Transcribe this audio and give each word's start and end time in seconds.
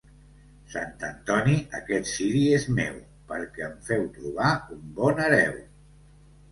Sant 0.75 1.03
Antoni, 1.07 1.53
aquest 1.81 2.09
ciri 2.13 2.43
és 2.55 2.67
meu, 2.81 2.99
perquè 3.33 3.69
em 3.69 3.77
feu 3.93 4.09
trobar 4.19 4.53
un 4.79 4.85
bon 5.01 5.25
hereu. 5.29 5.63